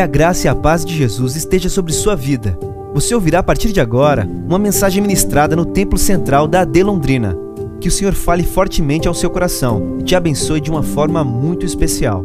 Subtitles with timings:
[0.00, 2.58] Que a graça e a paz de Jesus esteja sobre sua vida.
[2.94, 7.36] Você ouvirá a partir de agora uma mensagem ministrada no Templo Central da AD Londrina.
[7.82, 11.66] Que o Senhor fale fortemente ao seu coração e te abençoe de uma forma muito
[11.66, 12.24] especial.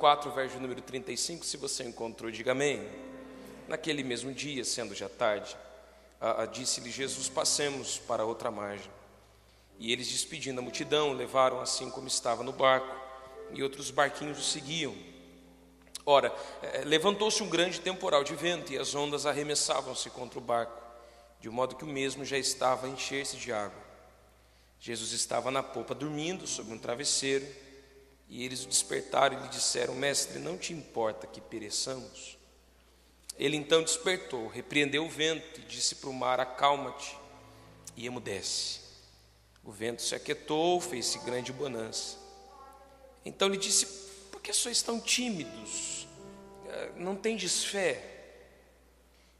[0.00, 2.82] Quatro, verso número 35, se você encontrou, diga amém.
[3.68, 5.56] Naquele mesmo dia, sendo já tarde,
[6.52, 8.90] disse-lhe Jesus: Passemos para outra margem.
[9.78, 12.94] E eles, despedindo a multidão, levaram assim como estava no barco,
[13.52, 14.94] e outros barquinhos o seguiam.
[16.04, 20.78] Ora, eh, levantou-se um grande temporal de vento, e as ondas arremessavam-se contra o barco,
[21.40, 23.82] de modo que o mesmo já estava a encher-se de água.
[24.78, 27.46] Jesus estava na popa dormindo sobre um travesseiro,
[28.28, 32.39] e eles o despertaram e lhe disseram: Mestre, não te importa que pereçamos?
[33.40, 37.16] Ele então despertou, repreendeu o vento e disse para o mar: Acalma-te,
[37.96, 38.80] e emudece.
[39.64, 42.18] O vento se aquietou, fez-se grande bonança.
[43.24, 43.86] Então lhe disse:
[44.30, 46.06] Por que sois tão tímidos?
[46.68, 48.04] Eh, não tendes fé?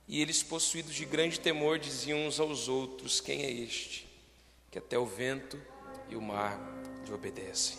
[0.09, 4.09] E eles, possuídos de grande temor, diziam uns aos outros: Quem é este?
[4.71, 5.61] Que até o vento
[6.09, 6.59] e o mar
[7.05, 7.77] lhe obedecem.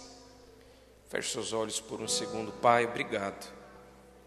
[1.10, 3.61] Feche seus olhos por um segundo, Pai, obrigado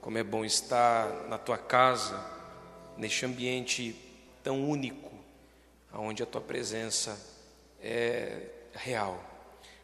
[0.05, 2.23] como é bom estar na tua casa,
[2.95, 3.97] neste ambiente
[4.43, 5.11] tão único,
[5.95, 7.19] onde a tua presença
[7.81, 9.19] é real.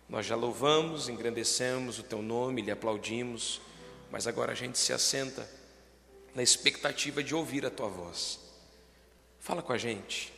[0.07, 3.63] Nós já louvamos, engrandecemos o teu nome, lhe aplaudimos,
[4.11, 5.49] mas agora a gente se assenta
[6.35, 8.39] na expectativa de ouvir a tua voz.
[9.39, 10.35] Fala com a gente.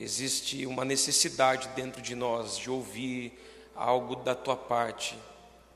[0.00, 3.38] Existe uma necessidade dentro de nós de ouvir
[3.72, 5.16] algo da tua parte,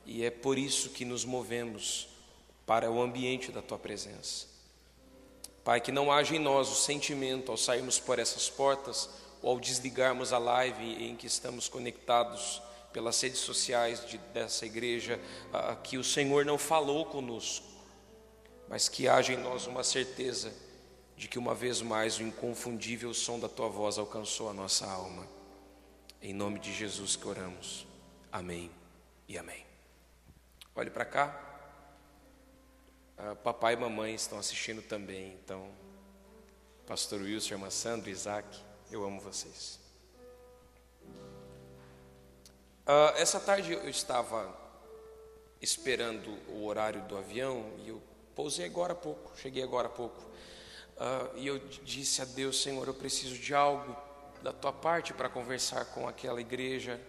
[0.05, 2.16] e é por isso que nos movemos
[2.67, 4.47] para o ambiente da tua presença.
[5.65, 9.09] Pai, que não haja em nós o sentimento ao sairmos por essas portas
[9.41, 12.61] ou ao desligarmos a live em que estamos conectados
[12.93, 15.21] pelas redes sociais de, dessa igreja,
[15.83, 17.67] que o Senhor não falou conosco,
[18.69, 20.53] mas que haja em nós uma certeza
[21.17, 25.27] de que uma vez mais o inconfundível som da tua voz alcançou a nossa alma.
[26.23, 27.87] Em nome de Jesus que oramos.
[28.33, 28.71] Amém
[29.29, 29.65] e amém.
[30.75, 31.46] Olhe para cá.
[33.19, 35.71] Uh, papai e mamãe estão assistindo também, então,
[36.87, 38.47] Pastor Wilson, irmã Sandra, Isaac,
[38.91, 39.81] eu amo vocês.
[42.87, 44.55] Uh, essa tarde eu estava
[45.63, 48.03] esperando o horário do avião e eu
[48.35, 50.21] pousei agora há pouco, cheguei agora há pouco.
[50.21, 53.97] Uh, e eu disse a Deus, Senhor, eu preciso de algo
[54.43, 57.01] da tua parte para conversar com aquela igreja.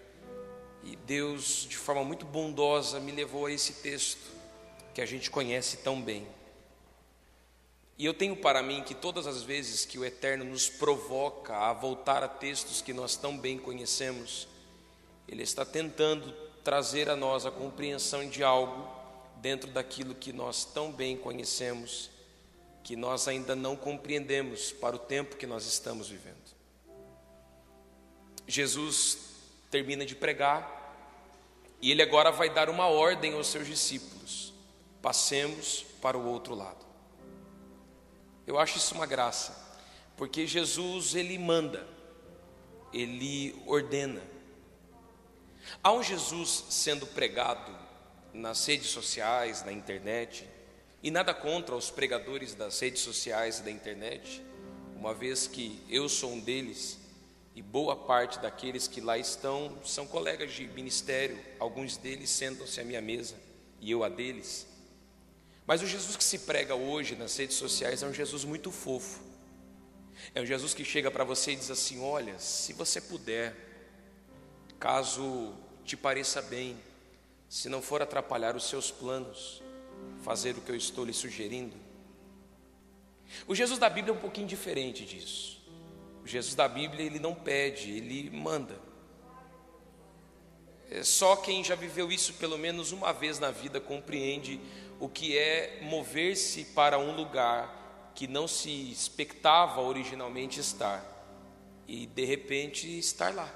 [0.83, 4.36] E Deus, de forma muito bondosa, me levou a esse texto
[4.97, 6.27] que a gente conhece tão bem.
[7.99, 11.71] E eu tenho para mim que todas as vezes que o Eterno nos provoca a
[11.71, 14.47] voltar a textos que nós tão bem conhecemos,
[15.27, 16.31] Ele está tentando
[16.63, 18.89] trazer a nós a compreensão de algo
[19.35, 22.09] dentro daquilo que nós tão bem conhecemos,
[22.83, 26.55] que nós ainda não compreendemos para o tempo que nós estamos vivendo.
[28.47, 29.19] Jesus
[29.69, 30.97] termina de pregar
[31.79, 34.56] e ele agora vai dar uma ordem aos seus discípulos
[35.01, 36.85] passemos para o outro lado.
[38.45, 39.55] Eu acho isso uma graça,
[40.15, 41.85] porque Jesus ele manda,
[42.93, 44.21] ele ordena.
[45.83, 47.75] Há um Jesus sendo pregado
[48.33, 50.47] nas redes sociais, na internet,
[51.03, 54.41] e nada contra os pregadores das redes sociais e da internet,
[54.95, 56.97] uma vez que eu sou um deles
[57.55, 62.83] e boa parte daqueles que lá estão são colegas de ministério, alguns deles sentam-se à
[62.83, 63.35] minha mesa
[63.79, 64.67] e eu a deles.
[65.67, 69.19] Mas o Jesus que se prega hoje nas redes sociais é um Jesus muito fofo.
[70.33, 73.53] É um Jesus que chega para você e diz assim: Olha, se você puder,
[74.79, 76.77] caso te pareça bem,
[77.49, 79.61] se não for atrapalhar os seus planos,
[80.23, 81.75] fazer o que eu estou lhe sugerindo.
[83.45, 85.61] O Jesus da Bíblia é um pouquinho diferente disso.
[86.23, 88.79] O Jesus da Bíblia ele não pede, ele manda.
[90.89, 94.61] É só quem já viveu isso pelo menos uma vez na vida compreende
[94.99, 101.05] o que é mover-se para um lugar que não se expectava originalmente estar
[101.87, 103.53] e de repente estar lá.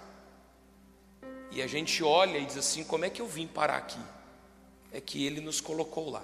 [1.51, 3.99] E a gente olha e diz assim: como é que eu vim parar aqui?
[4.91, 6.23] É que Ele nos colocou lá.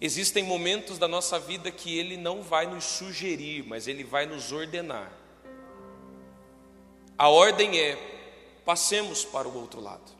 [0.00, 4.52] Existem momentos da nossa vida que Ele não vai nos sugerir, mas Ele vai nos
[4.52, 5.10] ordenar.
[7.16, 7.96] A ordem é:
[8.64, 10.17] passemos para o outro lado.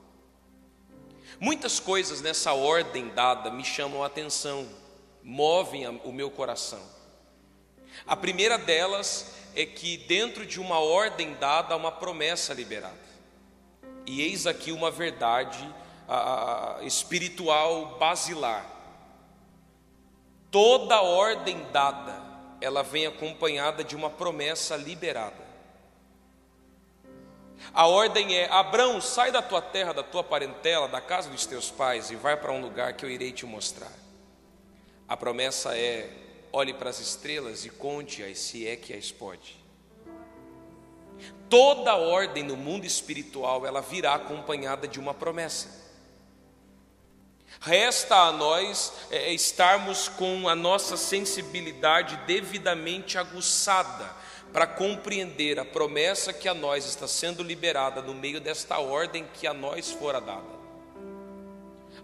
[1.41, 4.69] Muitas coisas nessa ordem dada me chamam a atenção,
[5.23, 6.83] movem o meu coração.
[8.07, 13.09] A primeira delas é que dentro de uma ordem dada há uma promessa liberada.
[14.05, 15.59] E eis aqui uma verdade
[16.09, 18.67] a, a, espiritual basilar.
[20.51, 22.21] Toda ordem dada,
[22.61, 25.48] ela vem acompanhada de uma promessa liberada.
[27.73, 31.71] A ordem é: Abraão, sai da tua terra, da tua parentela, da casa dos teus
[31.71, 33.93] pais e vai para um lugar que eu irei te mostrar.
[35.09, 36.11] A promessa é:
[36.53, 39.57] olhe para as estrelas e conte-as se é que as pode.
[41.49, 45.89] Toda ordem no mundo espiritual ela virá acompanhada de uma promessa.
[47.61, 54.15] Resta a nós é, estarmos com a nossa sensibilidade devidamente aguçada
[54.53, 59.47] para compreender a promessa que a nós está sendo liberada no meio desta ordem que
[59.47, 60.59] a nós fora dada.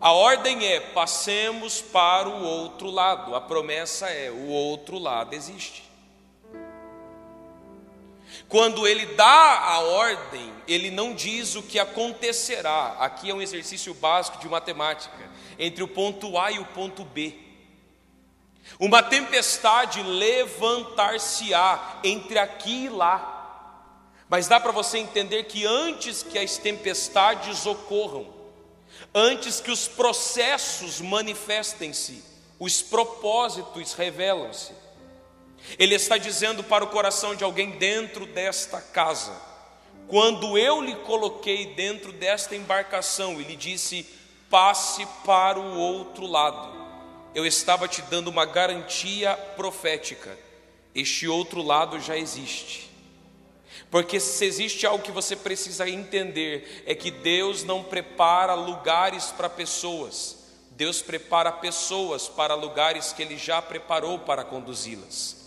[0.00, 3.35] A ordem é: passemos para o outro lado.
[3.35, 5.85] A promessa é: o outro lado existe.
[8.49, 12.97] Quando ele dá a ordem, ele não diz o que acontecerá.
[12.99, 17.44] Aqui é um exercício básico de matemática, entre o ponto A e o ponto B.
[18.78, 23.31] Uma tempestade levantar-se-á entre aqui e lá.
[24.28, 28.26] Mas dá para você entender que antes que as tempestades ocorram,
[29.14, 32.25] antes que os processos manifestem-se,
[32.58, 34.72] os propósitos revelam-se.
[35.78, 39.40] Ele está dizendo para o coração de alguém dentro desta casa:
[40.08, 44.05] quando eu lhe coloquei dentro desta embarcação e lhe disse,
[44.50, 46.83] passe para o outro lado
[47.34, 50.38] eu estava te dando uma garantia profética.
[50.94, 52.90] Este outro lado já existe.
[53.90, 59.48] Porque se existe algo que você precisa entender, é que Deus não prepara lugares para
[59.48, 60.36] pessoas,
[60.70, 65.44] Deus prepara pessoas para lugares que Ele já preparou para conduzi-las.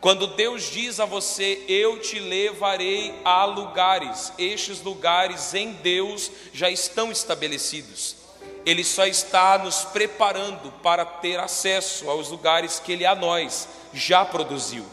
[0.00, 6.70] Quando Deus diz a você, eu te levarei a lugares, estes lugares em Deus já
[6.70, 8.25] estão estabelecidos.
[8.66, 14.24] Ele só está nos preparando para ter acesso aos lugares que Ele a nós já
[14.24, 14.84] produziu.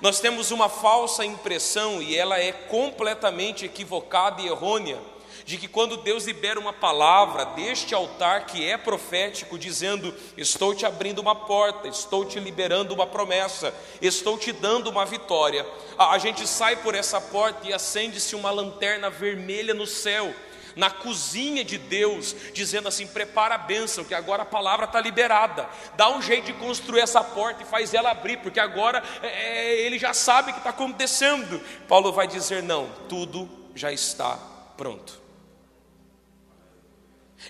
[0.00, 4.98] Nós temos uma falsa impressão, e ela é completamente equivocada e errônea,
[5.44, 10.86] de que quando Deus libera uma palavra deste altar que é profético, dizendo: Estou te
[10.86, 15.66] abrindo uma porta, estou te liberando uma promessa, estou te dando uma vitória,
[15.98, 20.34] a gente sai por essa porta e acende-se uma lanterna vermelha no céu
[20.78, 25.68] na cozinha de Deus, dizendo assim: prepara a bênção, que agora a palavra está liberada.
[25.96, 29.80] Dá um jeito de construir essa porta e faz ela abrir, porque agora é, é
[29.80, 31.60] ele já sabe o que está acontecendo.
[31.88, 34.38] Paulo vai dizer: não, tudo já está
[34.76, 35.20] pronto.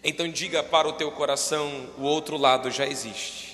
[0.02, 3.47] Então diga para o teu coração: o outro lado já existe.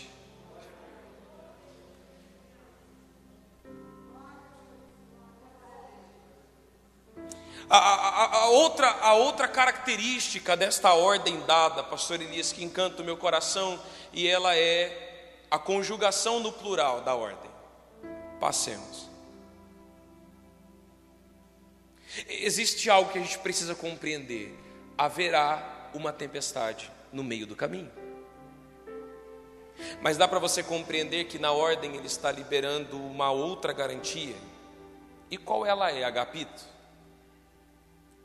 [7.69, 13.05] A, a, a, outra, a outra característica desta ordem dada, pastor Elias, que encanta o
[13.05, 13.81] meu coração,
[14.13, 17.51] e ela é a conjugação no plural da ordem.
[18.39, 19.09] Passemos.
[22.29, 24.57] Existe algo que a gente precisa compreender:
[24.97, 27.91] haverá uma tempestade no meio do caminho.
[30.01, 34.37] Mas dá para você compreender que na ordem ele está liberando uma outra garantia.
[35.31, 36.74] E qual ela é, Agapito?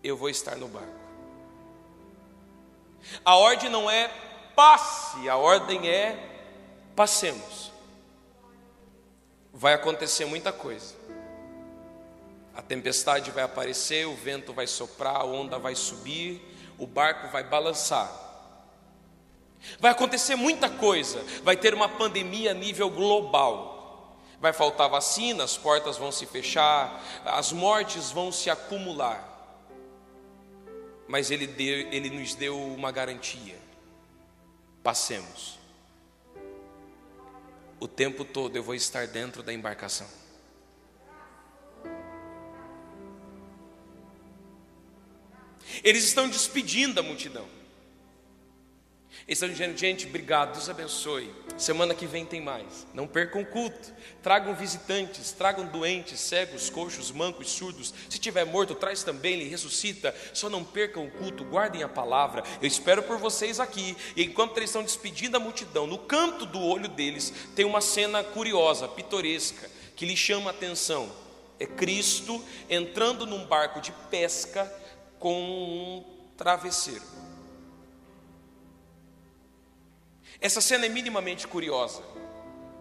[0.04, 1.00] Eu vou estar no barco.
[3.24, 4.10] A ordem não é
[4.56, 6.18] passe, a ordem é
[6.96, 7.72] passemos.
[9.54, 10.96] Vai acontecer muita coisa.
[12.56, 16.42] A tempestade vai aparecer, o vento vai soprar, a onda vai subir,
[16.78, 18.28] o barco vai balançar.
[19.80, 24.18] Vai acontecer muita coisa, vai ter uma pandemia a nível global.
[24.40, 29.39] Vai faltar vacina, as portas vão se fechar, as mortes vão se acumular
[31.10, 33.58] mas ele, deu, ele nos deu uma garantia:
[34.84, 35.58] passemos.
[37.80, 40.08] O tempo todo eu vou estar dentro da embarcação.
[45.84, 47.48] Eles estão despedindo a multidão.
[49.30, 51.32] Eles estão dizendo, gente, obrigado, Deus abençoe.
[51.56, 52.88] Semana que vem tem mais.
[52.96, 53.94] Não percam culto.
[54.24, 57.94] Tragam visitantes, tragam doentes, cegos, coxos, mancos, surdos.
[58.10, 60.16] Se tiver morto, traz também, ele ressuscita.
[60.34, 62.42] Só não percam o culto, guardem a palavra.
[62.60, 63.96] Eu espero por vocês aqui.
[64.16, 68.24] E enquanto eles estão despedindo a multidão, no canto do olho deles tem uma cena
[68.24, 71.08] curiosa, pitoresca, que lhe chama a atenção.
[71.60, 74.66] É Cristo entrando num barco de pesca
[75.20, 76.04] com um
[76.36, 77.29] travesseiro.
[80.42, 82.02] Essa cena é minimamente curiosa.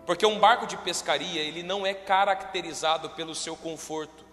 [0.06, 4.24] Porque um barco de pescaria, ele não é caracterizado pelo seu conforto.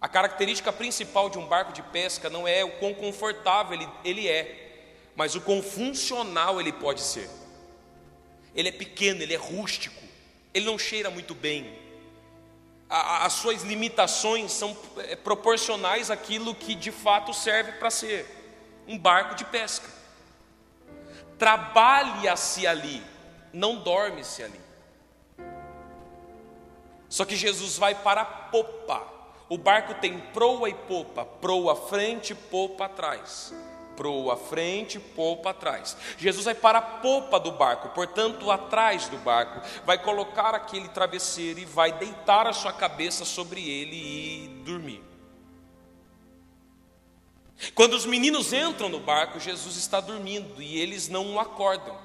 [0.00, 4.28] A característica principal de um barco de pesca não é o quão confortável ele, ele
[4.28, 7.30] é, mas o quão funcional ele pode ser.
[8.54, 10.02] Ele é pequeno, ele é rústico,
[10.52, 11.78] ele não cheira muito bem.
[12.90, 18.26] A, as suas limitações são é, proporcionais àquilo que de fato serve para ser
[18.86, 19.88] um barco de pesca.
[21.38, 23.02] Trabalha-se ali,
[23.52, 24.60] não dorme-se ali.
[27.08, 29.02] Só que Jesus vai para a popa.
[29.48, 33.54] O barco tem proa e popa, proa frente, popa atrás.
[33.96, 35.96] Proa frente, popa atrás.
[36.18, 41.60] Jesus vai para a popa do barco, portanto, atrás do barco, vai colocar aquele travesseiro
[41.60, 45.13] e vai deitar a sua cabeça sobre ele e dormir.
[47.74, 51.96] Quando os meninos entram no barco, Jesus está dormindo e eles não o acordam.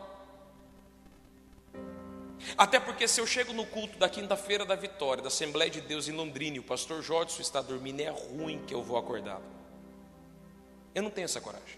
[2.58, 6.08] Até porque se eu chego no culto da quinta-feira da vitória, da Assembleia de Deus
[6.08, 9.42] em Londrina, e o pastor Jorge está dormindo, é ruim que eu vou acordar.
[10.96, 11.78] Eu não tenho essa coragem.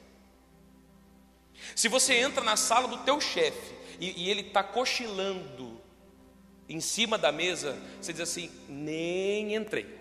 [1.76, 5.80] Se você entra na sala do teu chefe e, e ele está cochilando
[6.68, 10.01] em cima da mesa, você diz assim: nem entrei.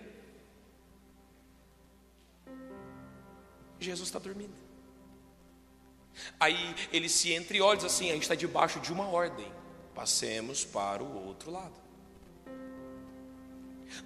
[3.85, 4.53] Jesus está dormindo.
[6.39, 9.51] Aí ele se entre olhos assim: a gente está debaixo de uma ordem
[9.93, 11.73] passemos para o outro lado.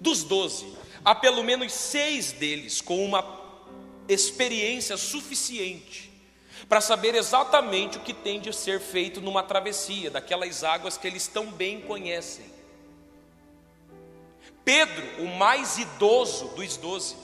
[0.00, 0.70] Dos doze,
[1.04, 3.24] há pelo menos seis deles com uma
[4.08, 6.12] experiência suficiente
[6.68, 11.28] para saber exatamente o que tem de ser feito numa travessia, daquelas águas que eles
[11.28, 12.44] tão bem conhecem.
[14.64, 17.16] Pedro, o mais idoso dos doze,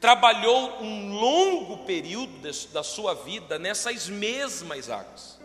[0.00, 2.38] trabalhou um longo período
[2.72, 5.38] da sua vida nessas mesmas águas.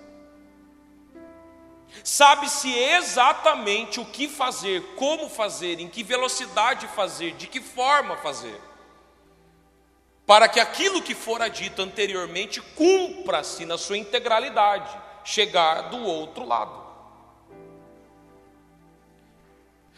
[2.04, 8.60] Sabe-se exatamente o que fazer, como fazer, em que velocidade fazer, de que forma fazer,
[10.26, 16.84] para que aquilo que fora dito anteriormente cumpra-se na sua integralidade, chegar do outro lado.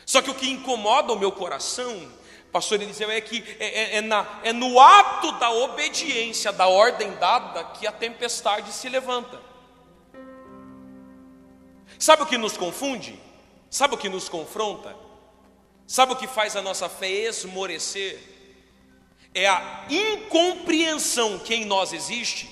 [0.06, 2.12] Só que o que incomoda o meu coração,
[2.56, 7.14] pastor Eliseu, é que é, é, é, na, é no ato da obediência, da ordem
[7.16, 9.42] dada, que a tempestade se levanta.
[12.00, 13.20] Sabe o que nos confunde?
[13.70, 14.96] Sabe o que nos confronta?
[15.86, 18.24] Sabe o que faz a nossa fé esmorecer?
[19.34, 22.50] É a incompreensão que em nós existe,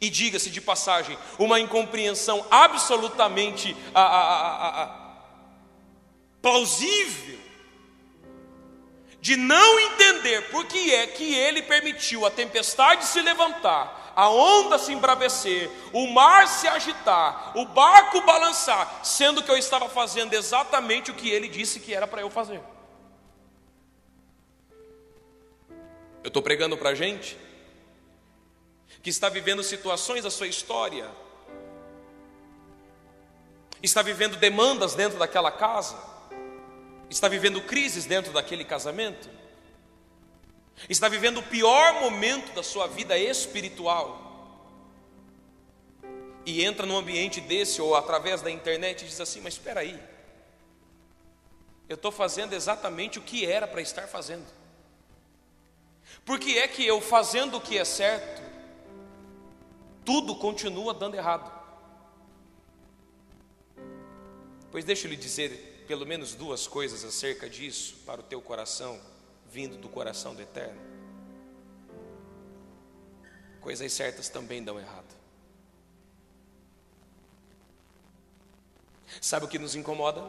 [0.00, 5.16] e diga-se de passagem, uma incompreensão absolutamente a, a, a,
[6.42, 7.45] plausível,
[9.26, 14.78] de não entender por que é que ele permitiu a tempestade se levantar a onda
[14.78, 21.10] se embravecer, o mar se agitar, o barco balançar, sendo que eu estava fazendo exatamente
[21.10, 22.62] o que ele disse que era para eu fazer.
[26.22, 27.36] Eu estou pregando para gente
[29.02, 31.10] que está vivendo situações da sua história,
[33.82, 36.15] está vivendo demandas dentro daquela casa,
[37.10, 39.28] está vivendo crises dentro daquele casamento,
[40.88, 44.24] está vivendo o pior momento da sua vida espiritual,
[46.44, 50.00] e entra num ambiente desse ou através da internet e diz assim: Mas espera aí,
[51.88, 54.46] eu estou fazendo exatamente o que era para estar fazendo.
[56.24, 58.42] Por que é que eu fazendo o que é certo,
[60.04, 61.52] tudo continua dando errado?
[64.70, 69.00] Pois deixa eu lhe dizer pelo menos duas coisas acerca disso para o teu coração
[69.50, 70.80] vindo do coração do Eterno.
[73.60, 75.14] Coisas certas também dão errado.
[79.20, 80.22] Sabe o que nos incomoda?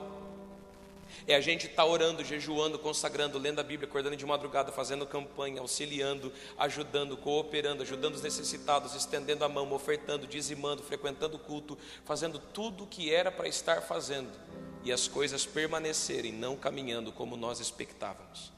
[1.27, 5.05] É a gente estar tá orando, jejuando, consagrando, lendo a Bíblia, acordando de madrugada, fazendo
[5.05, 11.77] campanha, auxiliando, ajudando, cooperando, ajudando os necessitados, estendendo a mão, ofertando, dizimando, frequentando o culto,
[12.05, 14.31] fazendo tudo o que era para estar fazendo
[14.83, 18.51] e as coisas permanecerem não caminhando como nós expectávamos.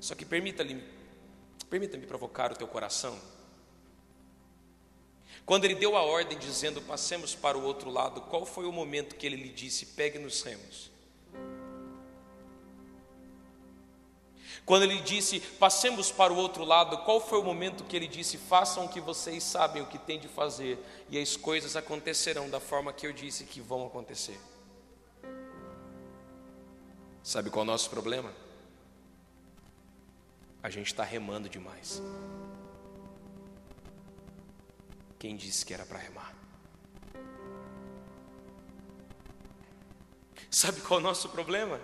[0.00, 0.82] Só que permita-me
[1.70, 3.18] permita-me provocar o teu coração.
[5.46, 9.16] Quando ele deu a ordem dizendo passemos para o outro lado, qual foi o momento
[9.16, 10.93] que ele lhe disse pegue nos remos?
[14.66, 18.38] Quando ele disse, passemos para o outro lado, qual foi o momento que ele disse,
[18.38, 20.78] façam o que vocês sabem o que tem de fazer,
[21.10, 24.40] e as coisas acontecerão da forma que eu disse que vão acontecer?
[27.22, 28.32] Sabe qual é o nosso problema?
[30.62, 32.02] A gente está remando demais.
[35.18, 36.34] Quem disse que era para remar?
[40.50, 41.78] Sabe qual é o nosso problema?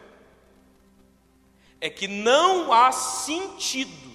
[1.81, 4.13] É que não há sentido,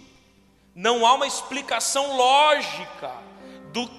[0.74, 3.12] não há uma explicação lógica
[3.72, 3.90] do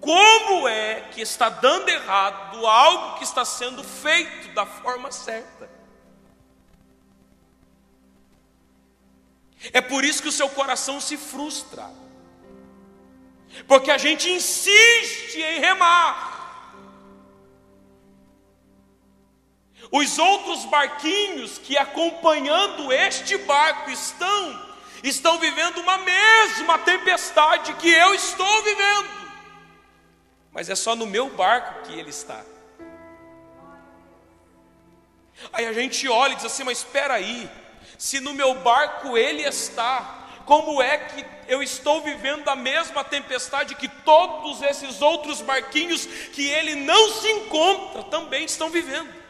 [0.00, 5.70] como é que está dando errado algo que está sendo feito da forma certa.
[9.72, 11.88] É por isso que o seu coração se frustra,
[13.68, 16.31] porque a gente insiste em remar.
[19.92, 24.66] Os outros barquinhos que acompanhando este barco estão,
[25.04, 29.10] estão vivendo uma mesma tempestade que eu estou vivendo,
[30.50, 32.42] mas é só no meu barco que ele está.
[35.52, 37.50] Aí a gente olha e diz assim: Mas espera aí,
[37.98, 43.74] se no meu barco ele está, como é que eu estou vivendo a mesma tempestade
[43.74, 49.21] que todos esses outros barquinhos que ele não se encontra também estão vivendo?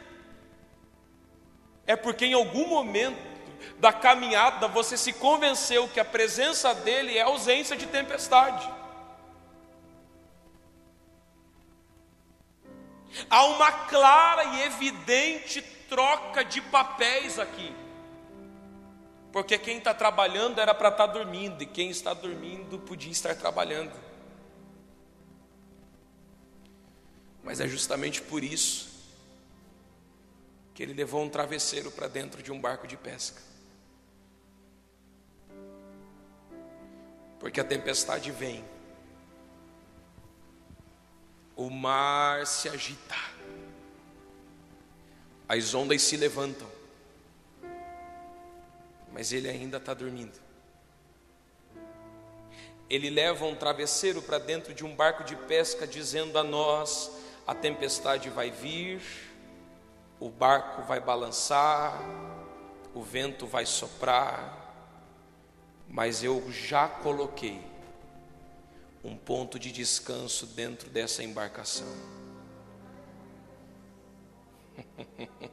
[1.87, 3.33] É porque em algum momento
[3.79, 8.69] da caminhada você se convenceu que a presença dele é ausência de tempestade.
[13.29, 17.75] Há uma clara e evidente troca de papéis aqui.
[19.33, 23.35] Porque quem está trabalhando era para estar tá dormindo, e quem está dormindo podia estar
[23.35, 23.93] trabalhando.
[27.43, 28.92] Mas é justamente por isso
[30.75, 33.41] que ele levou um travesseiro para dentro de um barco de pesca.
[37.39, 38.65] Porque a tempestade vem,
[41.57, 43.17] o mar se agita,
[45.49, 46.71] as ondas se levantam,
[49.13, 50.41] mas ele ainda está dormindo.
[52.89, 57.11] Ele leva um travesseiro para dentro de um barco de pesca, dizendo a nós:
[57.47, 59.03] a tempestade vai vir,
[60.23, 62.01] o barco vai balançar,
[62.95, 64.73] o vento vai soprar,
[65.89, 67.61] mas eu já coloquei
[69.03, 71.93] um ponto de descanso dentro dessa embarcação.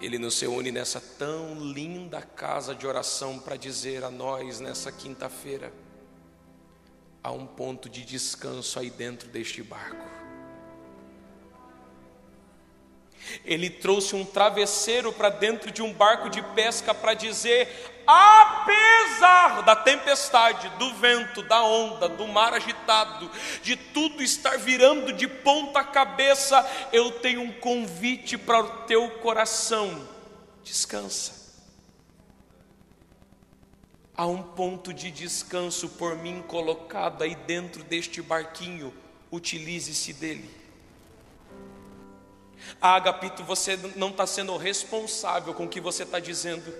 [0.00, 5.70] Ele nos reúne nessa tão linda casa de oração para dizer a nós nessa quinta-feira:
[7.22, 10.21] há um ponto de descanso aí dentro deste barco.
[13.44, 19.76] Ele trouxe um travesseiro para dentro de um barco de pesca para dizer: apesar da
[19.76, 23.30] tempestade, do vento, da onda, do mar agitado,
[23.62, 30.06] de tudo estar virando de ponta cabeça, eu tenho um convite para o teu coração:
[30.62, 31.42] descansa.
[34.14, 38.92] Há um ponto de descanso por mim colocado aí dentro deste barquinho,
[39.30, 40.50] utilize-se dele.
[42.80, 46.74] Ah, Agapito, você não está sendo responsável com o que você está dizendo,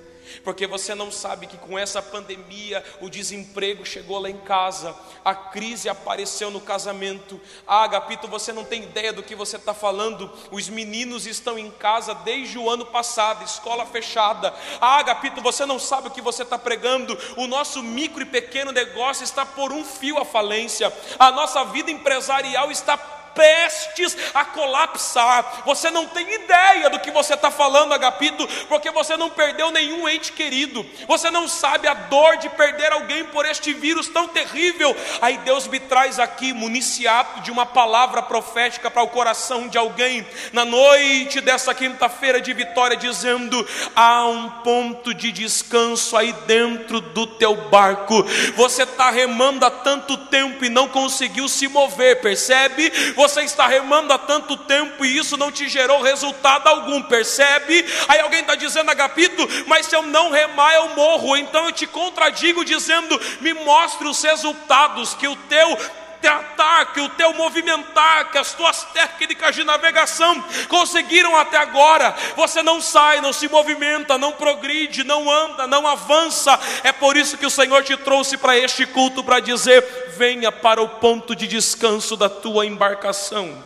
[0.44, 5.34] porque você não sabe que com essa pandemia o desemprego chegou lá em casa, a
[5.34, 7.40] crise apareceu no casamento.
[7.66, 10.30] Ah, Agapito, você não tem ideia do que você está falando.
[10.50, 14.54] Os meninos estão em casa desde o ano passado, escola fechada.
[14.80, 17.16] Ah, Agapito, você não sabe o que você está pregando.
[17.36, 21.90] O nosso micro e pequeno negócio está por um fio à falência, a nossa vida
[21.90, 25.62] empresarial está prestes a colapsar.
[25.64, 30.08] Você não tem ideia do que você está falando, Agapito, porque você não perdeu nenhum
[30.08, 30.84] ente querido.
[31.06, 34.96] Você não sabe a dor de perder alguém por este vírus tão terrível.
[35.20, 40.26] Aí Deus me traz aqui, municiado de uma palavra profética para o coração de alguém,
[40.52, 47.26] na noite dessa quinta-feira de vitória, dizendo: há um ponto de descanso aí dentro do
[47.26, 48.22] teu barco.
[48.56, 52.92] Você está remando há tanto tempo e não conseguiu se mover, percebe?
[53.22, 57.86] Você está remando há tanto tempo e isso não te gerou resultado algum, percebe?
[58.08, 61.36] Aí alguém está dizendo, Agapito, mas se eu não remar eu morro.
[61.36, 65.78] Então eu te contradigo dizendo, me mostre os resultados que o teu
[66.22, 72.14] tratar, que o teu movimentar, que as tuas técnicas de navegação conseguiram até agora.
[72.36, 76.58] Você não sai, não se movimenta, não progride, não anda, não avança.
[76.84, 79.82] É por isso que o Senhor te trouxe para este culto para dizer:
[80.16, 83.62] venha para o ponto de descanso da tua embarcação.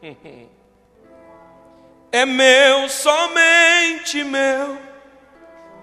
[2.14, 4.78] É meu, somente meu,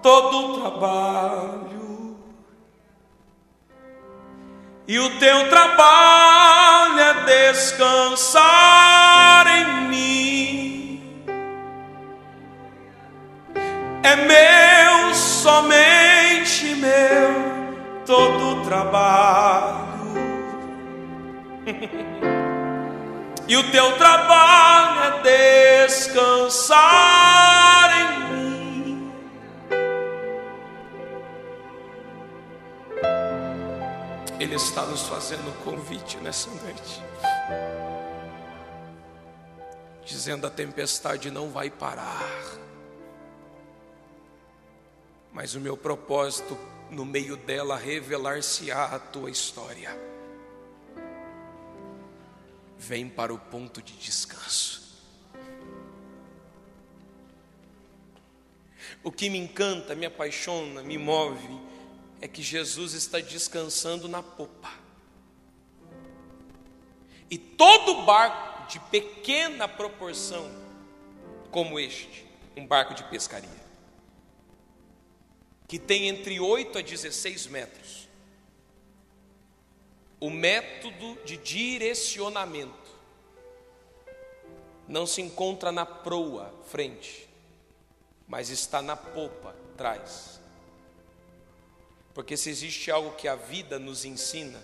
[0.02, 2.01] todo o trabalho.
[4.92, 7.14] E o teu trabalho é
[7.54, 8.44] descansar
[9.48, 11.02] em mim.
[14.04, 20.12] É meu, somente meu, todo o trabalho.
[23.48, 27.51] e o teu trabalho é descansar
[34.64, 37.02] está nos fazendo um convite nessa noite,
[40.06, 42.60] dizendo: a tempestade não vai parar,
[45.34, 46.58] mas o meu propósito
[46.90, 49.98] no meio dela revelar-se-á a tua história.
[52.78, 54.82] Vem para o ponto de descanso.
[59.04, 61.60] O que me encanta, me apaixona, me move,
[62.22, 64.72] é que Jesus está descansando na popa.
[67.30, 70.50] E todo barco de pequena proporção,
[71.50, 73.50] como este, um barco de pescaria,
[75.68, 78.08] que tem entre 8 a 16 metros.
[80.20, 82.92] O método de direcionamento
[84.88, 87.28] não se encontra na proa, frente,
[88.28, 90.41] mas está na popa, trás.
[92.14, 94.62] Porque se existe algo que a vida nos ensina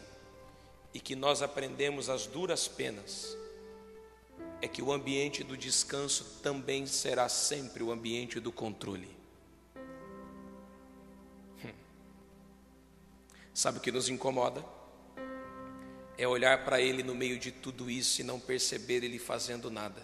[0.93, 3.37] e que nós aprendemos as duras penas,
[4.61, 9.15] é que o ambiente do descanso também será sempre o ambiente do controle.
[13.53, 14.63] Sabe o que nos incomoda?
[16.17, 20.01] É olhar para Ele no meio de tudo isso e não perceber Ele fazendo nada.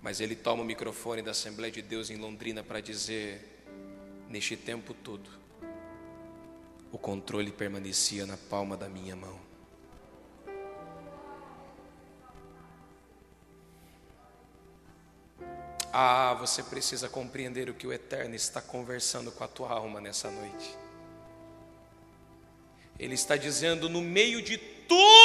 [0.00, 3.51] Mas Ele toma o microfone da Assembleia de Deus em Londrina para dizer:
[4.32, 5.28] neste tempo todo,
[6.90, 9.38] o controle permanecia na palma da minha mão.
[15.92, 20.30] Ah, você precisa compreender o que o Eterno está conversando com a tua alma nessa
[20.30, 20.74] noite.
[22.98, 25.21] Ele está dizendo: no meio de tudo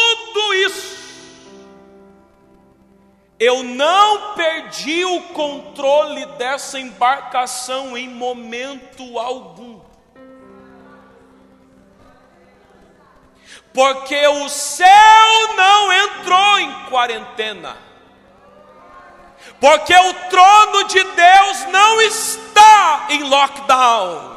[3.39, 9.80] eu não perdi o controle dessa embarcação em momento algum.
[13.73, 17.88] Porque o céu não entrou em quarentena
[19.60, 24.37] porque o trono de Deus não está em lockdown.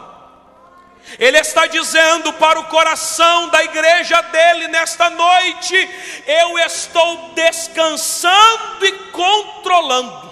[1.18, 5.90] Ele está dizendo para o coração da igreja dele nesta noite:
[6.26, 10.30] eu estou descansando e controlando.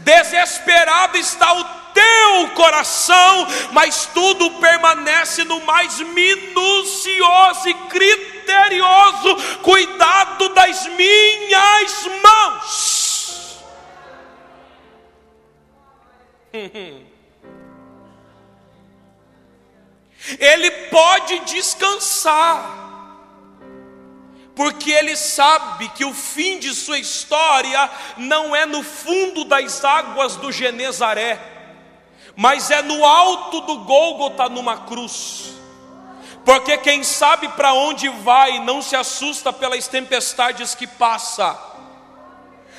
[0.00, 10.86] Desesperado está o teu coração, mas tudo permanece no mais minucioso e criterioso cuidado das
[10.86, 13.58] minhas mãos.
[20.38, 22.76] Ele pode descansar,
[24.54, 30.36] porque ele sabe que o fim de sua história não é no fundo das águas
[30.36, 31.40] do Genezaré,
[32.36, 35.54] mas é no alto do Gólgota numa cruz.
[36.44, 41.77] Porque quem sabe para onde vai não se assusta pelas tempestades que passa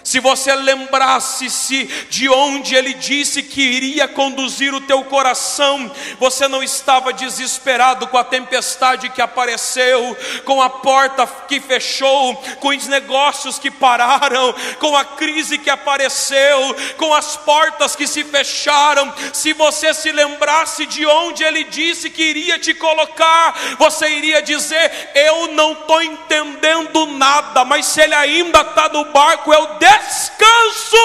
[0.10, 6.64] se você lembrasse-se de onde ele disse que iria conduzir o teu coração, você não
[6.64, 13.60] estava desesperado com a tempestade que apareceu, com a porta que fechou, com os negócios
[13.60, 19.14] que pararam, com a crise que apareceu, com as portas que se fecharam.
[19.32, 25.12] Se você se lembrasse de onde ele disse que iria te colocar, você iria dizer:
[25.14, 30.98] Eu não estou entendendo nada, mas se ele ainda está no barco, eu descanso,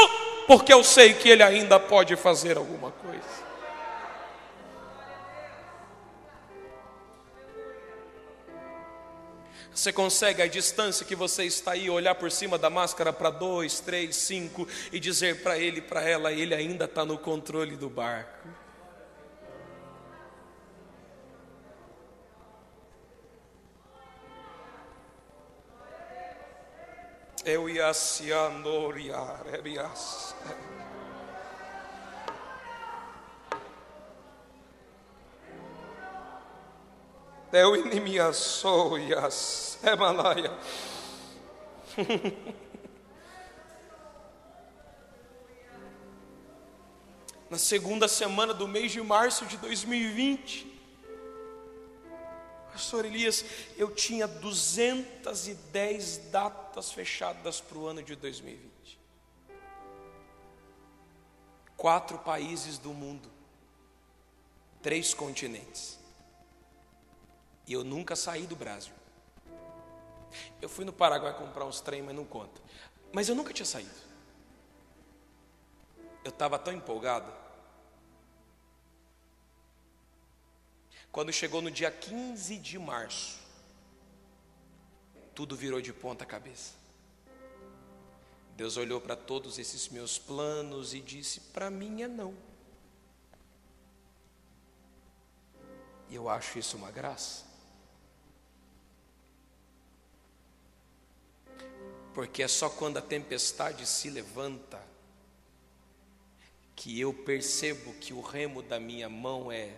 [0.47, 3.45] porque eu sei que Ele ainda pode fazer alguma coisa.
[9.75, 13.81] Você consegue, a distância que você está aí, olhar por cima da máscara para dois,
[13.81, 18.64] três, cinco e dizer para ele, para ela, ele ainda está no controle do barco.
[27.45, 30.35] Eu ia se anoriar, ebias.
[37.53, 40.51] Eu inimia soias, emanaia.
[47.51, 50.74] Na segunda semana do mês de março de 2020,
[52.75, 53.45] Pastor Elias,
[53.77, 58.99] eu tinha 210 datas fechadas para o ano de 2020.
[61.77, 63.31] Quatro países do mundo,
[64.83, 66.01] três continentes.
[67.65, 68.93] E eu nunca saí do Brasil.
[70.61, 72.61] Eu fui no Paraguai comprar uns trem, mas não conta.
[73.13, 73.95] Mas eu nunca tinha saído.
[76.25, 77.33] Eu estava tão empolgado.
[81.15, 83.39] Quando chegou no dia 15 de março,
[85.33, 86.75] tudo virou de ponta cabeça.
[88.57, 92.35] Deus olhou para todos esses meus planos e disse: Para mim é não.
[96.11, 97.45] E eu acho isso uma graça.
[102.13, 104.85] Porque é só quando a tempestade se levanta
[106.75, 109.77] que eu percebo que o remo da minha mão é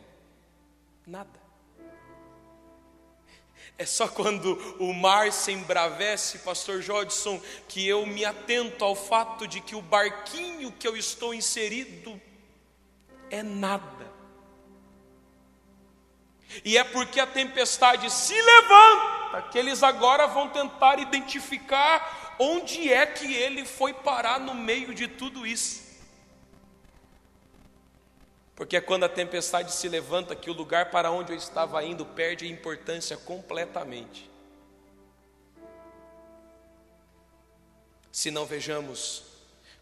[1.06, 1.46] nada.
[3.78, 9.46] É só quando o mar se embravece, pastor Jodson, que eu me atento ao fato
[9.46, 12.20] de que o barquinho que eu estou inserido
[13.30, 14.06] é nada.
[16.64, 23.04] E é porque a tempestade se levanta que eles agora vão tentar identificar onde é
[23.04, 25.85] que ele foi parar no meio de tudo isso.
[28.56, 32.06] Porque é quando a tempestade se levanta que o lugar para onde eu estava indo
[32.06, 34.30] perde importância completamente.
[38.10, 39.24] Se não vejamos,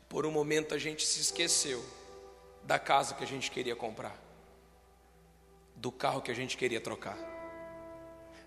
[0.08, 1.84] por um momento a gente se esqueceu
[2.64, 4.18] da casa que a gente queria comprar,
[5.76, 7.16] do carro que a gente queria trocar,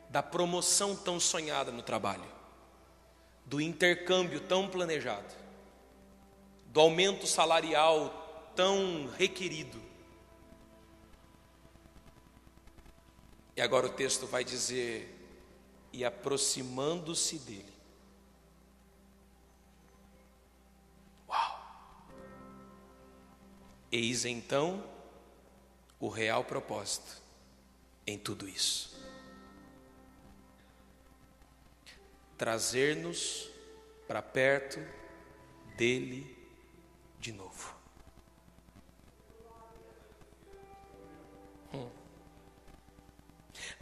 [0.09, 2.29] da promoção tão sonhada no trabalho,
[3.45, 5.33] do intercâmbio tão planejado,
[6.65, 9.86] do aumento salarial tão requerido
[13.57, 15.11] E agora o texto vai dizer:
[15.91, 17.73] e aproximando-se dele.
[21.27, 22.07] Uau!
[23.91, 24.87] Eis então
[25.99, 27.19] o real propósito
[28.05, 28.95] em tudo isso.
[32.37, 33.49] Trazer-nos
[34.07, 34.79] para perto
[35.75, 36.37] dele
[37.19, 37.76] de novo.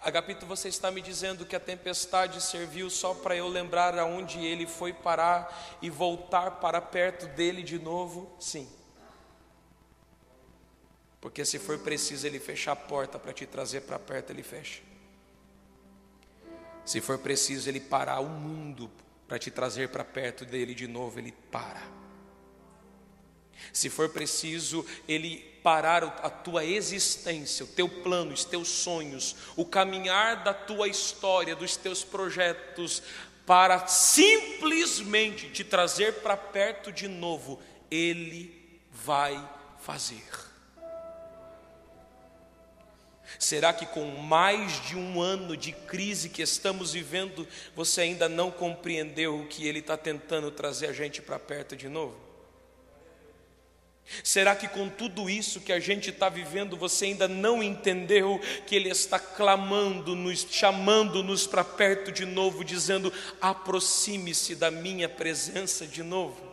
[0.05, 4.67] Agapito, você está me dizendo que a tempestade serviu só para eu lembrar aonde ele
[4.67, 8.31] foi parar e voltar para perto dele de novo?
[8.39, 8.69] Sim.
[11.19, 14.83] Porque se for preciso ele fechar a porta para te trazer para perto, ele fecha.
[16.85, 18.91] Se for preciso ele parar o mundo
[19.27, 21.81] para te trazer para perto dele de novo, ele para.
[23.73, 29.65] Se for preciso ele parar a tua existência, o teu plano, os teus sonhos, o
[29.65, 33.01] caminhar da tua história, dos teus projetos,
[33.47, 39.43] para simplesmente te trazer para perto de novo, Ele vai
[39.79, 40.23] fazer.
[43.39, 48.51] Será que com mais de um ano de crise que estamos vivendo, você ainda não
[48.51, 52.24] compreendeu o que Ele está tentando trazer a gente para perto de novo?
[54.23, 58.75] Será que com tudo isso que a gente está vivendo, você ainda não entendeu que
[58.75, 66.03] Ele está clamando, nos chamando-nos para perto de novo, dizendo: aproxime-se da minha presença de
[66.03, 66.44] novo?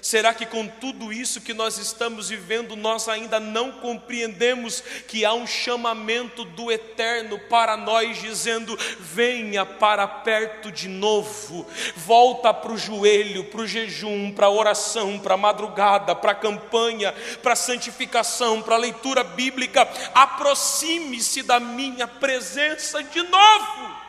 [0.00, 5.32] Será que com tudo isso que nós estamos vivendo, nós ainda não compreendemos que há
[5.32, 12.78] um chamamento do eterno para nós, dizendo: venha para perto de novo, volta para o
[12.78, 17.56] joelho, para o jejum, para a oração, para a madrugada, para a campanha, para a
[17.56, 24.07] santificação, para a leitura bíblica, aproxime-se da minha presença de novo.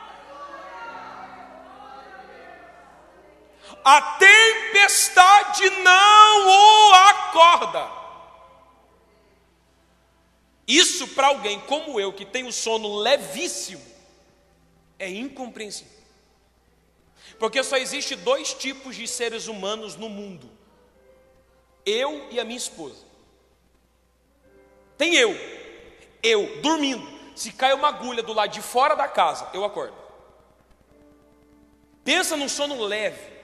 [3.84, 7.90] A tempestade não o acorda.
[10.66, 13.84] Isso para alguém como eu, que tem o sono levíssimo,
[14.98, 15.98] é incompreensível.
[17.38, 20.48] Porque só existe dois tipos de seres humanos no mundo:
[21.84, 23.04] eu e a minha esposa.
[24.96, 25.34] Tem eu,
[26.22, 27.18] eu dormindo.
[27.34, 29.96] Se cai uma agulha do lado de fora da casa, eu acordo.
[32.04, 33.39] Pensa num sono leve.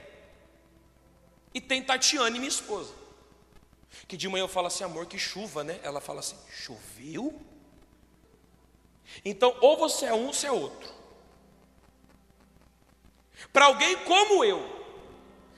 [1.53, 2.93] E tem Tatiane, minha esposa.
[4.07, 5.79] Que de manhã eu falo assim, amor, que chuva, né?
[5.83, 7.39] Ela fala assim, choveu?
[9.23, 10.93] Então, ou você é um, ou você é outro.
[13.51, 14.77] Para alguém como eu,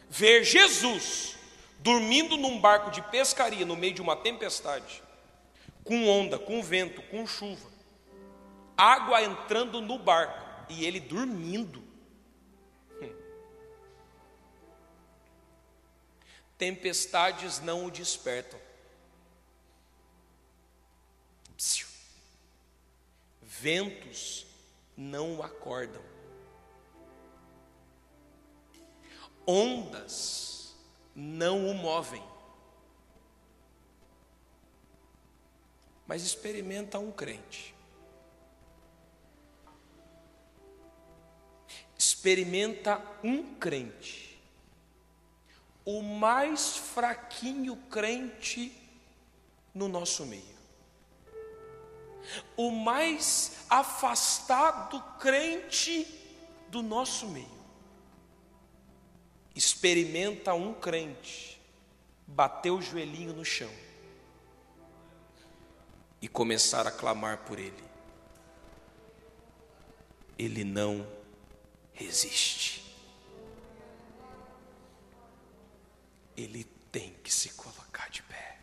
[0.10, 1.36] ver Jesus
[1.80, 5.02] dormindo num barco de pescaria no meio de uma tempestade,
[5.84, 7.70] com onda, com vento, com chuva,
[8.78, 11.82] água entrando no barco e ele dormindo,
[16.60, 18.60] tempestades não o despertam.
[23.60, 24.46] ventos
[24.96, 26.02] não o acordam,
[29.46, 30.74] ondas
[31.14, 32.24] não o movem.
[36.08, 37.76] Mas experimenta um crente.
[41.98, 44.29] Experimenta um crente.
[45.86, 48.76] O mais fraquinho crente
[49.74, 50.60] no nosso meio.
[52.56, 56.06] O mais afastado crente
[56.68, 57.60] do nosso meio.
[59.56, 61.60] Experimenta um crente
[62.28, 63.72] bater o joelhinho no chão
[66.22, 67.84] e começar a clamar por ele.
[70.38, 71.08] Ele não
[71.94, 72.79] resiste.
[76.40, 78.58] Ele tem que se colocar de pé.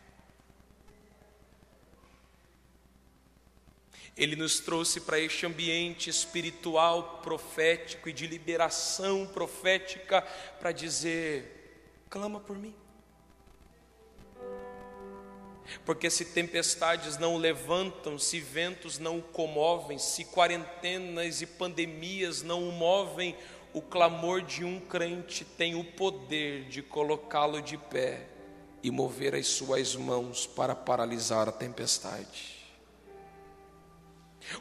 [4.17, 10.23] Ele nos trouxe para este ambiente espiritual, profético e de liberação profética
[10.59, 12.75] para dizer: clama por mim.
[15.85, 22.67] Porque se tempestades não levantam, se ventos não o comovem, se quarentenas e pandemias não
[22.67, 23.37] o movem,
[23.77, 28.25] o clamor de um crente tem o poder de colocá-lo de pé
[28.81, 32.55] e mover as suas mãos para paralisar a tempestade.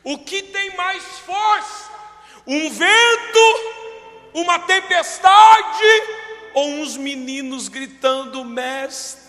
[0.04, 1.90] O que tem mais força?
[2.46, 5.84] Um vento, uma tempestade
[6.52, 9.24] ou uns meninos gritando: Mestre?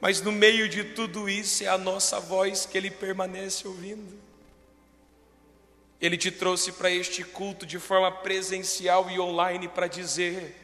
[0.00, 4.29] Mas no meio de tudo isso é a nossa voz que Ele permanece ouvindo.
[6.00, 10.56] Ele te trouxe para este culto de forma presencial e online para dizer: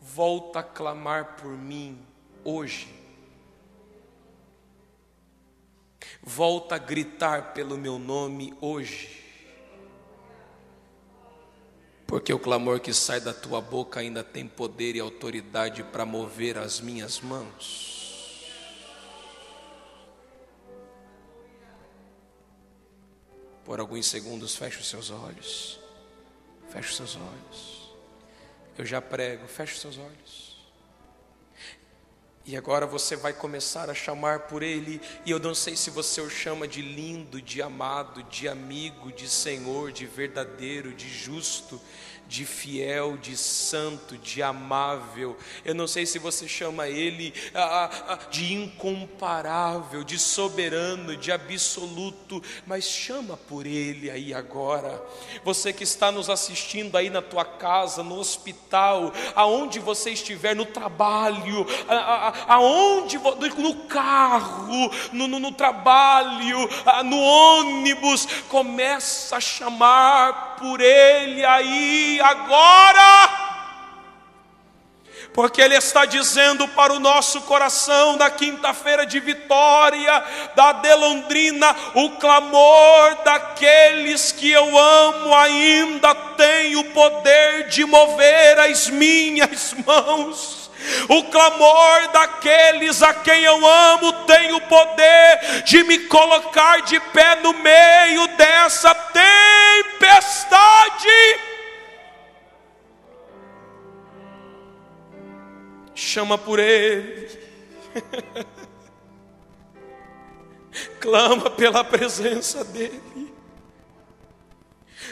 [0.00, 2.04] volta a clamar por mim
[2.44, 2.88] hoje.
[6.22, 9.20] Volta a gritar pelo meu nome hoje.
[12.06, 16.58] Porque o clamor que sai da tua boca ainda tem poder e autoridade para mover
[16.58, 17.99] as minhas mãos.
[23.70, 25.78] Por alguns segundos, feche os seus olhos.
[26.72, 27.92] Feche os seus olhos.
[28.76, 30.58] Eu já prego, feche os seus olhos.
[32.44, 36.20] E agora você vai começar a chamar por Ele, e eu não sei se você
[36.20, 41.80] o chama de lindo, de amado, de amigo, de Senhor, de verdadeiro, de justo,
[42.30, 45.36] de fiel, de santo, de amável.
[45.64, 47.34] Eu não sei se você chama Ele
[48.30, 55.04] de incomparável, de soberano, de absoluto, mas chama por Ele aí agora.
[55.42, 60.64] Você que está nos assistindo aí na tua casa, no hospital, aonde você estiver, no
[60.64, 61.66] trabalho,
[62.46, 63.18] aonde,
[63.58, 66.58] no carro, no, no, no trabalho,
[67.04, 73.50] no ônibus, começa a chamar por Ele aí agora.
[75.32, 80.24] Porque Ele está dizendo para o nosso coração, da quinta-feira de vitória,
[80.56, 88.88] da Delondrina, o clamor daqueles que eu amo ainda tem o poder de mover as
[88.88, 90.60] minhas mãos.
[91.08, 97.36] O clamor daqueles a quem eu amo tem o poder de me colocar de pé
[97.36, 100.00] no meio dessa tempestade.
[106.00, 107.28] Chama por Ele,
[110.98, 113.30] clama pela presença dEle.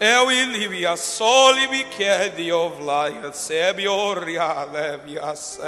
[0.00, 5.58] Eu ilivia soli vi chiedi oh, ovlaia sebi oh, oria levia se.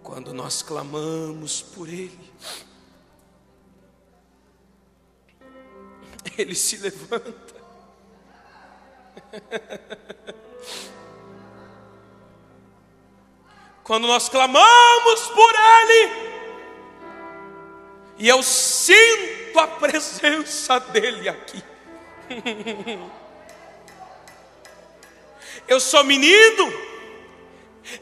[0.00, 2.32] Quando nós clamamos por Ele,
[6.38, 7.54] Ele se levanta.
[13.84, 16.10] Quando nós clamamos por Ele,
[18.16, 21.62] e eu sinto a presença dEle aqui.
[25.66, 26.70] Eu sou menino,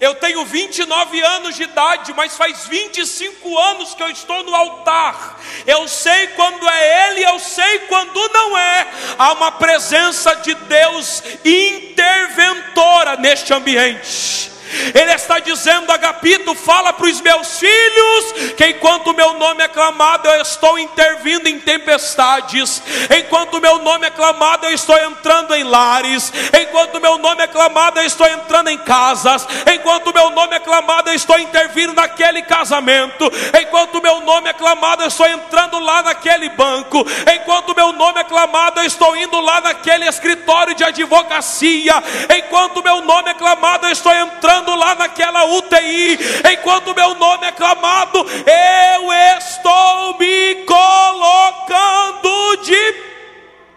[0.01, 5.39] eu tenho 29 anos de idade, mas faz 25 anos que eu estou no altar.
[5.65, 8.89] Eu sei quando é Ele, eu sei quando não é.
[9.17, 14.52] Há uma presença de Deus interventora neste ambiente.
[14.95, 19.69] Ele está dizendo, Agapito, fala para os meus filhos que enquanto o meu nome é
[19.69, 22.83] clamado, eu estou intervindo em tempestades.
[23.19, 26.33] Enquanto o meu nome é clamado, eu estou entrando em lares.
[26.61, 29.47] Enquanto o meu nome é clamado, eu estou entrando em casas.
[29.75, 33.31] Enquanto o meu nome é clamado, eu estou intervindo naquele casamento.
[33.61, 37.05] Enquanto o meu nome é clamado, eu estou entrando lá naquele banco.
[37.35, 41.95] Enquanto o meu nome é clamado, eu estou indo lá naquele escritório de advocacia.
[42.39, 46.19] Enquanto o meu nome é clamado, eu estou entrando lá naquela UTI,
[46.53, 52.95] enquanto meu nome é clamado, eu estou me colocando de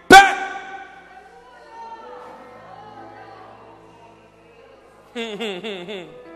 [0.08, 0.36] pé.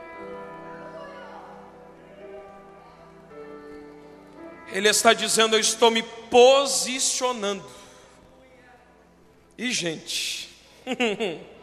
[4.72, 7.64] Ele está dizendo: Eu estou me posicionando.
[9.58, 10.48] E, gente,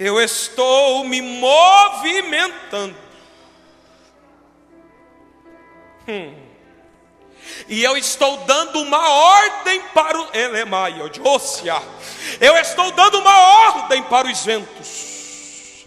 [0.00, 2.96] eu estou me movimentando.
[6.08, 6.34] Hum.
[7.68, 11.20] E eu estou dando uma ordem para o Elemaio de
[12.40, 15.86] Eu estou dando uma ordem para os ventos.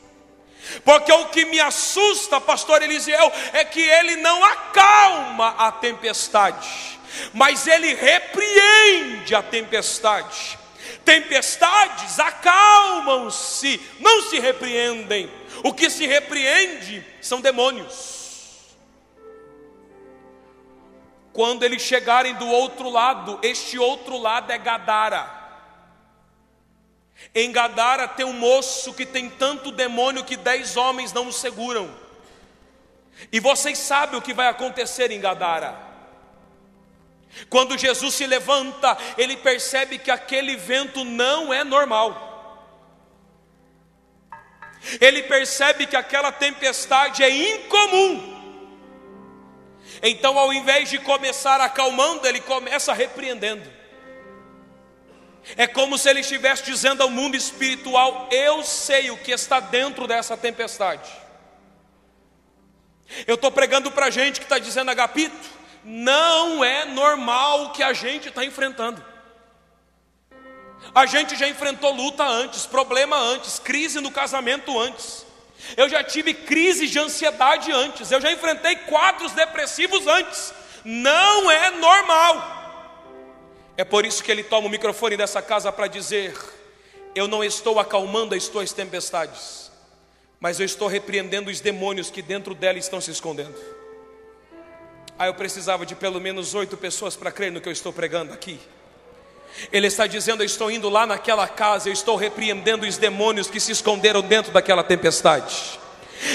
[0.86, 7.00] Porque o que me assusta, pastor Eliseu, é que ele não acalma a tempestade,
[7.34, 10.63] mas ele repreende a tempestade.
[11.06, 15.30] Tempestades acalmam-se, não se repreendem.
[15.64, 18.14] O que se repreende são demônios.
[21.32, 25.42] Quando eles chegarem do outro lado, este outro lado é Gadara.
[27.34, 31.90] Em Gadara tem um moço que tem tanto demônio que dez homens não o seguram.
[33.32, 35.93] E vocês sabem o que vai acontecer em Gadara.
[37.50, 42.32] Quando Jesus se levanta, ele percebe que aquele vento não é normal.
[45.00, 48.34] Ele percebe que aquela tempestade é incomum.
[50.02, 53.72] Então, ao invés de começar acalmando, ele começa repreendendo.
[55.58, 60.08] É como se ele estivesse dizendo ao mundo espiritual: Eu sei o que está dentro
[60.08, 61.10] dessa tempestade.
[63.28, 65.50] Eu estou pregando para gente que está dizendo, Agapito,
[65.84, 69.04] não é normal o que a gente está enfrentando.
[70.94, 75.26] A gente já enfrentou luta antes, problema antes, crise no casamento antes.
[75.78, 80.54] Eu já tive crise de ansiedade antes, eu já enfrentei quadros depressivos antes.
[80.84, 82.62] Não é normal.
[83.78, 86.38] É por isso que ele toma o microfone dessa casa para dizer:
[87.16, 89.72] Eu não estou acalmando as tuas tempestades,
[90.40, 93.56] mas eu estou repreendendo os demônios que dentro dela estão se escondendo.
[95.18, 98.34] Ah, eu precisava de pelo menos oito pessoas para crer no que eu estou pregando
[98.34, 98.60] aqui.
[99.72, 103.60] Ele está dizendo: Eu estou indo lá naquela casa, eu estou repreendendo os demônios que
[103.60, 105.80] se esconderam dentro daquela tempestade.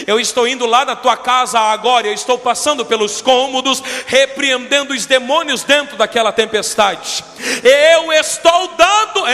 [0.07, 5.07] Eu estou indo lá na tua casa agora, eu estou passando pelos cômodos, repreendendo os
[5.07, 7.25] demônios dentro daquela tempestade.
[7.63, 9.27] Eu estou dando,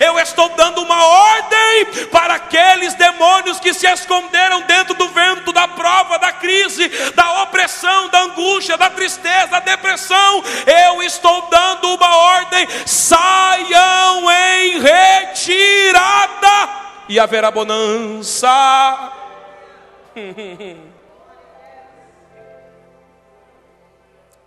[0.00, 5.68] eu estou dando uma ordem para aqueles demônios que se esconderam dentro do vento da
[5.68, 10.42] prova, da crise, da opressão, da angústia, da tristeza, da depressão.
[10.88, 18.48] Eu estou dando uma ordem: saiam em retirada e haverá bonança.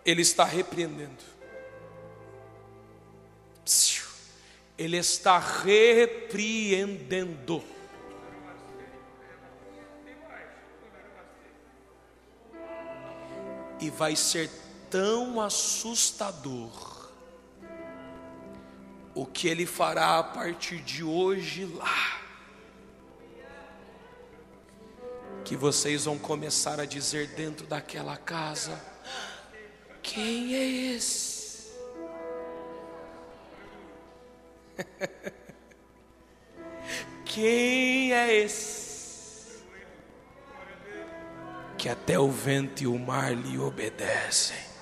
[0.05, 1.21] Ele está repreendendo.
[4.77, 7.61] Ele está repreendendo.
[13.81, 14.49] E vai ser
[14.89, 17.11] tão assustador
[19.13, 22.22] o que ele fará a partir de hoje lá.
[25.43, 28.81] que vocês vão começar a dizer dentro daquela casa:
[30.01, 30.65] quem é
[30.95, 31.71] esse?
[37.25, 39.63] quem é esse?
[41.77, 44.73] Que até o vento e o mar lhe obedecem.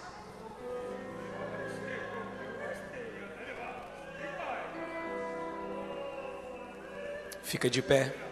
[7.41, 8.30] Fica de pé.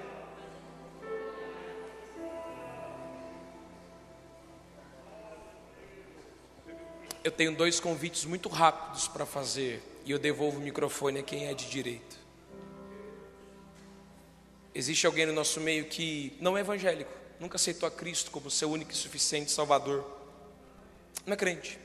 [7.39, 11.53] Tenho dois convites muito rápidos para fazer e eu devolvo o microfone a quem é
[11.53, 12.17] de direito.
[14.75, 17.09] Existe alguém no nosso meio que não é evangélico,
[17.39, 20.03] nunca aceitou a Cristo como seu único e suficiente Salvador.
[21.25, 21.79] Não é crente.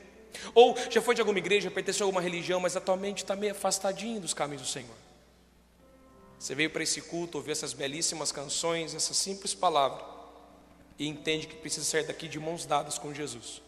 [0.53, 4.19] Ou já foi de alguma igreja, pertenceu a alguma religião, mas atualmente está meio afastadinho
[4.19, 4.97] dos caminhos do Senhor.
[6.37, 10.03] Você veio para esse culto, ouviu essas belíssimas canções, essa simples palavra,
[10.99, 13.63] e entende que precisa sair daqui de mãos dadas com Jesus.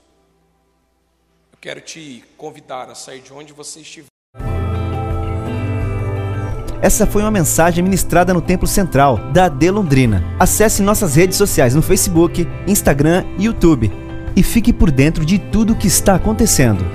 [1.59, 4.05] Quero te convidar a sair de onde você estiver.
[6.79, 10.23] Essa foi uma mensagem ministrada no Templo Central da AD Londrina.
[10.39, 13.91] Acesse nossas redes sociais no Facebook, Instagram e YouTube
[14.35, 16.85] e fique por dentro de tudo o que está acontecendo.